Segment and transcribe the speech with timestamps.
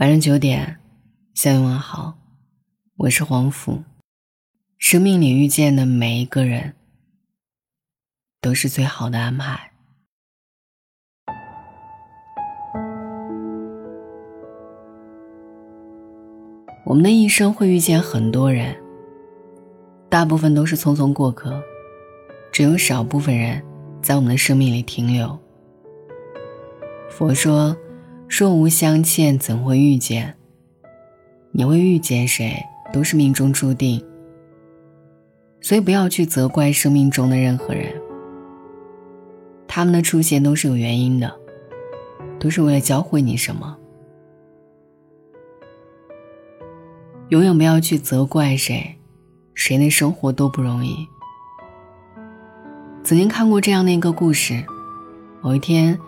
[0.00, 0.78] 晚上九点，
[1.34, 2.14] 向你问好，
[2.96, 3.82] 我是黄甫。
[4.78, 6.74] 生命里遇见的每一个人，
[8.40, 9.72] 都是最好的安排。
[16.86, 18.74] 我们的一生会遇见很多人，
[20.08, 21.62] 大部分都是匆匆过客，
[22.50, 23.62] 只有少部分人
[24.00, 25.38] 在我们的生命里停留。
[27.10, 27.76] 佛说。
[28.32, 30.36] 若无相欠，怎会遇见？
[31.50, 34.02] 你会遇见谁，都是命中注定。
[35.60, 37.92] 所以不要去责怪生命中的任何人，
[39.66, 41.30] 他们的出现都是有原因的，
[42.38, 43.76] 都是为了教会你什么。
[47.30, 48.96] 永远不要去责怪谁，
[49.54, 51.04] 谁的生活都不容易。
[53.02, 54.64] 曾经看过这样的一个故事，
[55.42, 55.98] 某一天。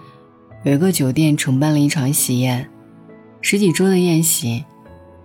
[0.65, 2.69] 有一个酒店承办了一场喜宴，
[3.41, 4.65] 十几桌的宴席，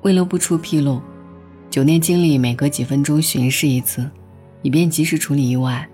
[0.02, 1.00] 为了不出纰漏，
[1.70, 4.10] 酒店经理每隔几分钟巡视一次，
[4.64, 5.88] 以便及时处理意外。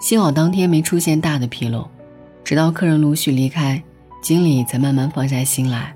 [0.00, 1.86] 幸好当天没出现大的纰漏，
[2.42, 3.82] 直到客人陆续离开，
[4.22, 5.94] 经理才慢慢放下心来。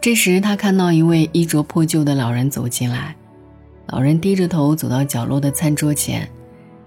[0.00, 3.14] 这时，他看到一位衣着破旧的老人走进来，
[3.86, 6.28] 老人低着头走到角落的餐桌前，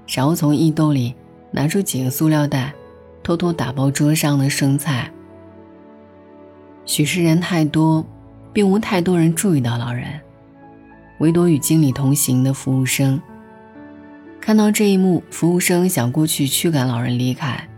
[0.05, 1.15] 然后从衣兜里
[1.49, 2.73] 拿出几个塑料袋。
[3.29, 5.07] 偷偷打包桌上的生菜。
[6.83, 8.03] 许是人太多，
[8.51, 10.19] 并无太多人注意到老人，
[11.19, 13.21] 唯独与经理同行的服务生。
[14.41, 17.69] 看到这一幕，服务生想过去驱赶老人离开，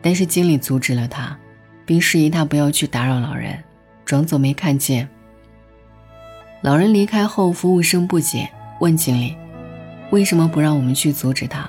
[0.00, 1.36] 但是经理阻止了他，
[1.84, 3.58] 并示意他不要去打扰老人，
[4.04, 5.08] 装作没看见。
[6.62, 8.48] 老人离开后，服务生不解，
[8.78, 9.34] 问经理
[10.12, 11.68] ：“为什么不让我们去阻止他？”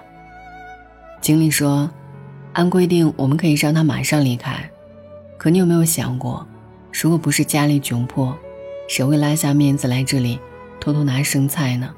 [1.19, 1.89] 经理说。
[2.53, 4.69] 按规定，我们可以让他马上离开。
[5.38, 6.45] 可你有没有想过，
[6.91, 8.38] 如果不是家里窘迫，
[8.88, 10.39] 谁会拉下面子来这里
[10.79, 11.94] 偷偷拿生菜呢？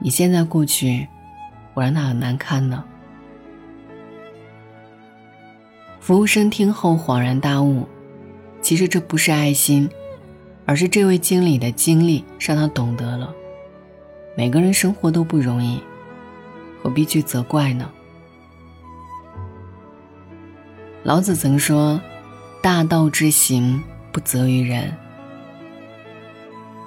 [0.00, 1.06] 你现在过去，
[1.74, 2.84] 我让他很难堪呢。
[6.00, 7.86] 服务生听后恍然大悟，
[8.60, 9.88] 其实这不是爱心，
[10.66, 13.32] 而是这位经理的经历让他懂得了，
[14.36, 15.80] 每个人生活都不容易，
[16.82, 17.88] 何必去责怪呢？
[21.04, 22.00] 老子曾说
[22.62, 23.82] ：“大道之行，
[24.12, 24.94] 不责于人。”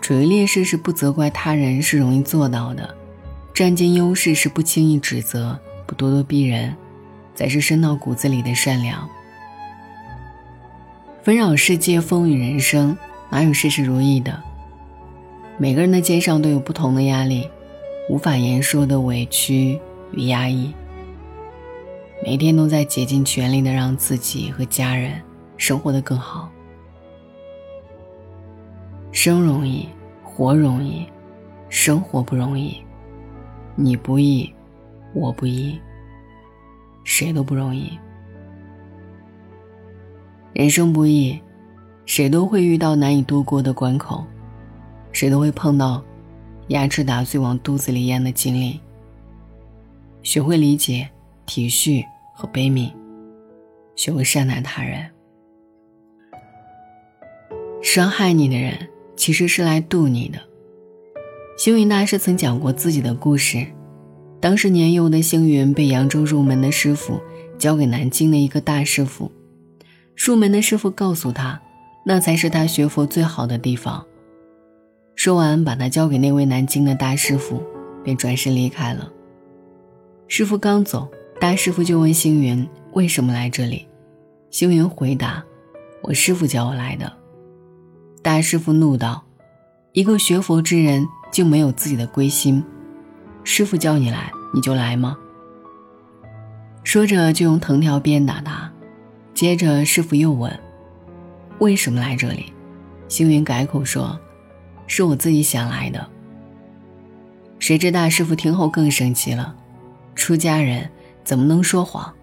[0.01, 2.83] 处于劣势是不责怪他人，是容易做到的；
[3.53, 6.73] 占尽优势是不轻易指责，不咄咄逼人，
[7.33, 9.09] 才是深到骨子里的善良。
[11.21, 12.95] 纷扰世界，风雨人生，
[13.29, 14.41] 哪有事事如意的？
[15.57, 17.49] 每个人的肩上都有不同的压力，
[18.09, 19.79] 无法言说的委屈
[20.13, 20.73] 与压抑。
[22.23, 25.21] 每天都在竭尽全力的让自己和家人
[25.57, 26.49] 生活的更好。
[29.11, 29.87] 生容易，
[30.23, 31.05] 活容易，
[31.69, 32.77] 生活不容易。
[33.75, 34.51] 你不易，
[35.13, 35.79] 我不易，
[37.03, 37.97] 谁都不容易。
[40.53, 41.39] 人生不易，
[42.05, 44.25] 谁都会遇到难以度过的关口，
[45.11, 46.03] 谁都会碰到
[46.69, 48.79] 牙齿打碎往肚子里咽的经历。
[50.23, 51.09] 学会理解。
[51.45, 52.91] 体恤和悲悯，
[53.95, 55.09] 学会善待他人。
[57.81, 60.39] 伤害你的人其实是来渡你的。
[61.57, 63.65] 星云大师曾讲过自己的故事，
[64.41, 67.21] 当时年幼的星云被扬州入门的师傅
[67.57, 69.31] 交给南京的一个大师傅，
[70.15, 71.61] 入门的师傅告诉他，
[72.05, 74.05] 那才是他学佛最好的地方。
[75.15, 77.63] 说完，把他交给那位南京的大师傅，
[78.03, 79.09] 便转身离开了。
[80.27, 81.07] 师傅刚走。
[81.45, 83.87] 大师傅就问星云为什么来这里，
[84.49, 85.45] 星云回答
[86.01, 87.13] ：“我师傅叫我来的。”
[88.23, 89.23] 大师傅怒道
[89.93, 92.63] ：“一个学佛之人竟没有自己的归心，
[93.43, 95.15] 师傅叫你来你就来吗？”
[96.83, 98.73] 说着就用藤条鞭打他。
[99.35, 100.51] 接着师傅又问
[101.61, 102.51] ：“为什么来这里？”
[103.07, 104.19] 星云改口说
[104.87, 106.09] ：“是我自己想来的。”
[107.61, 109.55] 谁知大师傅听后更生气了，
[110.15, 110.89] 出家人。
[111.25, 112.13] 怎么能说谎？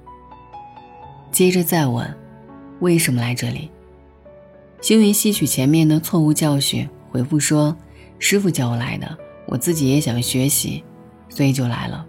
[1.32, 2.08] 接着再问，
[2.80, 3.68] 为什么来这里？
[4.80, 7.76] 星云吸取前面的错误教训，回复说
[8.18, 10.84] ：“师傅叫我来的，我自己也想学习，
[11.28, 12.06] 所以就来了。”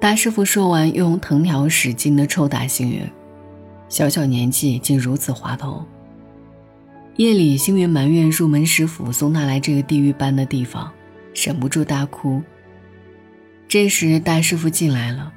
[0.00, 3.02] 大师傅说完，用藤条使劲的抽打星云，
[3.88, 5.84] 小小年纪竟如此滑头。
[7.16, 10.90] 夜里，星云埋怨入门师傅送他来这个地狱般的地方，
[11.34, 12.42] 忍不住大哭。
[13.72, 15.32] 这时，大师傅进来了，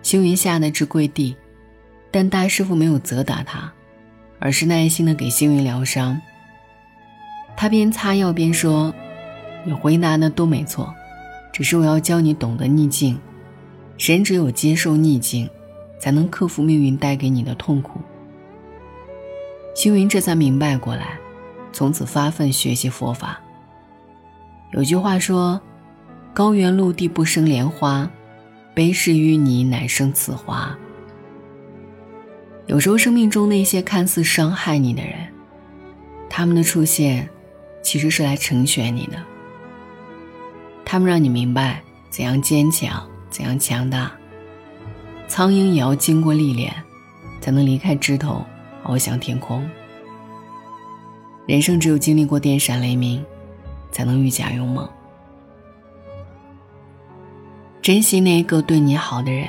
[0.00, 1.36] 星云吓得直跪地。
[2.10, 3.70] 但大师傅没有责打他，
[4.38, 6.18] 而是耐心的给星云疗伤。
[7.54, 8.94] 他边擦药边说
[9.62, 10.90] ：“你回答的都没错，
[11.52, 13.20] 只是我要教你懂得逆境。
[13.98, 15.46] 人只有接受逆境，
[16.00, 18.00] 才能克服命运带给你的痛苦。”
[19.76, 21.18] 星云这才明白过来，
[21.74, 23.38] 从此发奋学习佛法。
[24.72, 25.60] 有句话说
[26.36, 28.10] ：“高原陆地不生莲花，
[28.74, 30.76] 悲事淤泥乃生此花。”
[32.68, 35.14] 有时候，生命中那些看似伤害你的人，
[36.28, 37.26] 他们的出现，
[37.80, 39.16] 其实是来成全你的。
[40.84, 44.12] 他们让你明白怎样坚强，怎样强大。
[45.26, 46.70] 苍鹰也要经过历练，
[47.40, 48.44] 才能离开枝头，
[48.84, 49.66] 翱翔天空。
[51.46, 53.24] 人生只有经历过电闪雷鸣，
[53.90, 54.86] 才能愈加勇猛。
[57.86, 59.46] 珍惜那个对你好的人，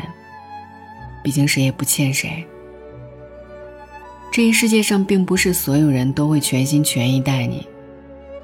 [1.23, 2.45] 毕竟谁也不欠谁。
[4.31, 7.67] 这一世界上，并不是所有人都会全心全意待你，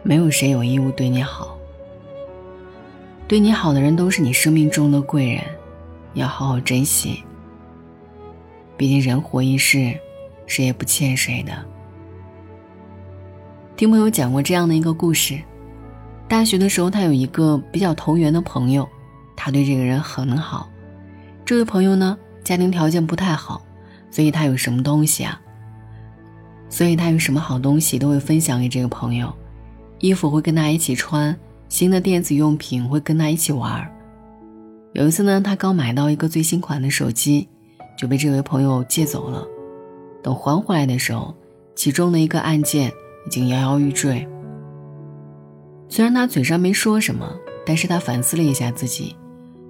[0.01, 1.56] 没有谁有义务对你好。
[3.28, 5.44] 对你好的人都是你生命中的贵人，
[6.16, 7.24] 要好好珍惜。
[8.75, 9.95] 毕竟人活一世，
[10.48, 11.54] 谁也不欠谁的。
[13.78, 15.40] 听朋友讲过这样的一个故事：
[16.28, 18.90] 大学的时候，他有一个比较投缘的朋友，
[19.35, 20.69] 他对这个人很好。
[21.45, 23.62] 这位朋友呢，家庭条件不太好，
[24.09, 25.39] 所以他有什么东西啊？
[26.69, 29.31] 所以他有什么好东西都会分享给这个朋友，
[30.00, 31.38] 衣服会跟他一起穿，
[31.69, 33.88] 新的电子用品会跟他一起玩。
[34.94, 37.47] 有一次呢，他刚买到一个最新款的手机，
[37.97, 39.45] 就被这位朋友借走了。
[40.24, 41.35] 等还回来的时候，
[41.75, 42.91] 其中的一个按键
[43.25, 44.27] 已经摇摇欲坠。
[45.89, 47.30] 虽然他嘴上没说什么，
[47.65, 49.15] 但是他反思了一下自己，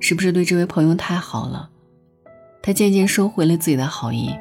[0.04, 1.70] 是不是对这位朋友太好了？
[2.62, 4.36] 他渐渐收回了自己的好意。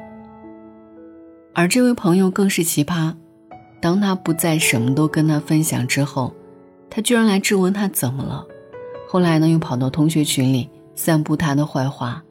[1.53, 3.15] 而这位朋友更是奇葩，
[3.81, 6.33] 当他不再什么都跟他分享之后，
[6.89, 8.45] 他居然来质问他怎么了。
[9.07, 12.21] 后来呢，又跑到同学群里散布他的坏话。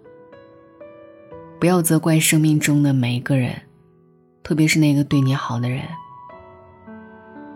[1.58, 3.55] 不要责怪生命中的每一个人，
[4.43, 5.81] 特别是那个对你好的人。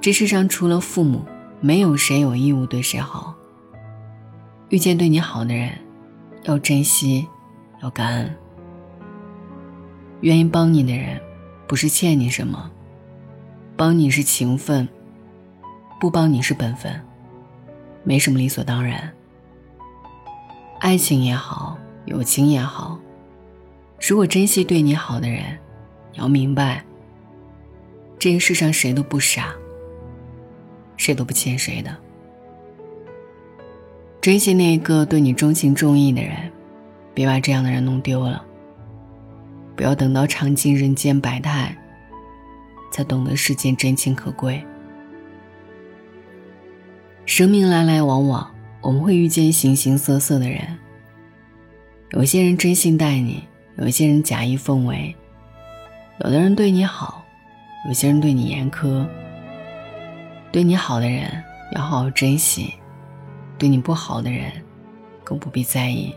[0.00, 1.20] 这世上除了父母，
[1.60, 3.34] 没有谁有义务对谁好。
[4.68, 5.70] 遇见对你好的人，
[6.44, 7.26] 要珍惜，
[7.82, 8.36] 要感恩。
[10.22, 11.20] 愿意帮你的人。
[11.68, 12.70] 不是欠你什么，
[13.76, 14.88] 帮你是情分，
[15.98, 17.02] 不帮你是本分，
[18.04, 19.12] 没什么理所当然。
[20.78, 22.96] 爱情也好，友情也好，
[24.00, 25.58] 如果珍惜对你好的人，
[26.12, 26.84] 你要明白，
[28.16, 29.52] 这个世上谁都不傻，
[30.96, 31.90] 谁都不欠谁的。
[34.26, 36.50] 珍惜那个对你钟情重义的人，
[37.14, 38.44] 别把这样的人弄丢了。
[39.76, 41.76] 不要等到尝尽人间百态，
[42.90, 44.60] 才懂得世间真情可贵。
[47.24, 50.60] 生命来来往往，我们会遇见形形色色的人。
[52.10, 53.44] 有些人真心待你，
[53.78, 55.14] 有些人假意奉为。
[56.24, 57.24] 有的人对你好，
[57.86, 59.06] 有些人对你严苛。
[60.50, 61.30] 对你好的人
[61.76, 62.74] 要好好珍惜，
[63.58, 64.50] 对你不好的人
[65.24, 66.14] 更不必在意。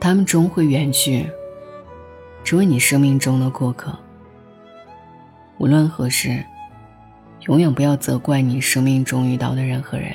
[0.00, 1.26] 他们终会远去，
[2.42, 3.96] 成为你生命中的过客。
[5.58, 6.44] 无论何时，
[7.46, 10.12] 永远不要责怪你生命中遇到的任何人。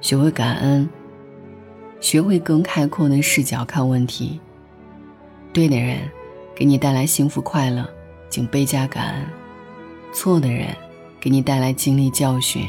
[0.00, 0.88] 学会感恩，
[2.00, 4.40] 学会更开阔的视角看问题。
[5.52, 5.98] 对的人
[6.54, 7.88] 给你带来幸福快乐，
[8.28, 9.24] 请倍加感恩；
[10.12, 10.68] 错的人
[11.26, 12.68] 给你带来经历教训，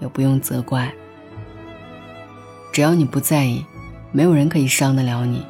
[0.00, 0.90] 也不用责怪。
[2.72, 3.62] 只要你不在意。
[4.12, 5.44] 没有人可以伤得了你，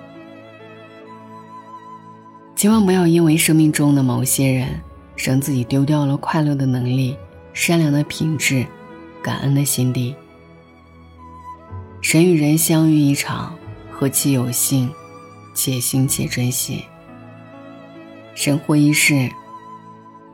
[2.57, 4.81] 千万不要因为生命中的某些人，
[5.15, 7.17] 让自己丢掉了快乐的能力、
[7.53, 8.67] 善良的品质、
[9.23, 10.17] 感恩的心地。
[12.03, 13.57] 人与人相遇一场，
[13.93, 14.91] 何其有幸，
[15.55, 16.85] 且行且珍惜。
[18.35, 19.31] 人活一世，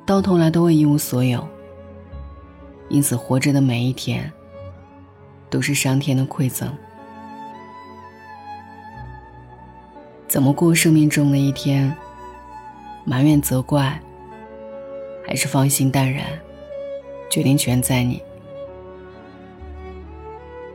[0.06, 1.46] 到头来都会一无所有，
[2.88, 4.30] 因此活着的每一天，
[5.50, 6.72] 都是上天的馈赠。
[10.28, 11.94] 怎么过生命中的一天？
[13.04, 14.00] 埋怨责怪，
[15.26, 16.24] 还是放心淡然？
[17.30, 18.22] 决定权在你。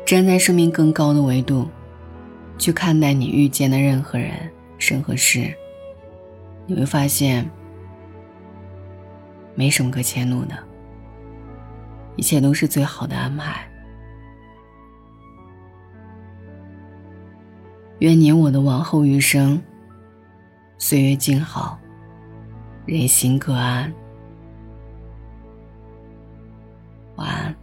[0.05, 1.67] 站在生命更高的维度，
[2.57, 4.31] 去看待你遇见的任何人、
[4.77, 5.53] 任何事，
[6.65, 7.49] 你会发现，
[9.55, 10.55] 没什么可迁怒的，
[12.19, 13.65] 一切都是最好的安排。
[17.99, 19.57] 愿你我的往后余生，
[20.77, 21.79] 岁月静好，
[22.85, 23.93] 人心各安。
[27.15, 27.55] 晚安。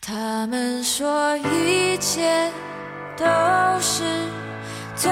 [0.00, 2.50] 他们说一切
[3.16, 3.24] 都
[3.78, 4.02] 是
[4.96, 5.08] 最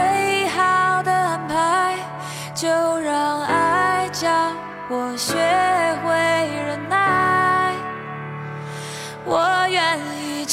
[0.48, 1.96] 好的安排，
[2.52, 4.28] 就让爱教
[4.88, 5.59] 我学。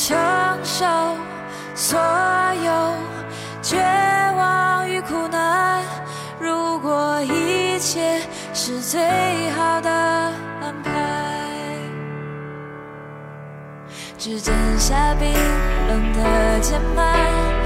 [0.07, 0.17] 承
[0.63, 0.85] 受
[1.75, 2.93] 所有
[3.61, 3.75] 绝
[4.37, 5.83] 望与苦难。
[6.39, 8.21] 如果一切
[8.53, 9.01] 是最
[9.51, 10.91] 好的安排，
[14.17, 15.33] 只剩下冰
[15.89, 17.56] 冷的键盘。